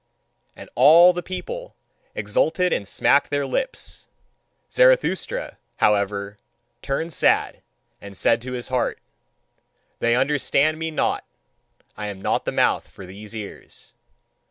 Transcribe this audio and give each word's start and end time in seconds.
And 0.55 0.67
all 0.73 1.13
the 1.13 1.21
people 1.21 1.75
exulted 2.15 2.73
and 2.73 2.87
smacked 2.87 3.29
their 3.29 3.45
lips. 3.45 4.07
Zarathustra, 4.73 5.59
however, 5.75 6.39
turned 6.81 7.13
sad, 7.13 7.61
and 8.01 8.17
said 8.17 8.41
to 8.41 8.53
his 8.53 8.69
heart: 8.69 8.97
"They 9.99 10.15
understand 10.15 10.79
me 10.79 10.89
not: 10.89 11.23
I 11.95 12.07
am 12.07 12.19
not 12.19 12.45
the 12.45 12.51
mouth 12.51 12.89
for 12.89 13.05
these 13.05 13.35
ears. 13.35 13.93